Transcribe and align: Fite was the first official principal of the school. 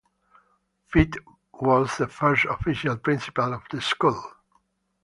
Fite 0.87 1.17
was 1.53 1.95
the 1.99 2.07
first 2.07 2.45
official 2.45 2.97
principal 2.97 3.53
of 3.53 3.61
the 3.69 3.79
school. 3.81 4.19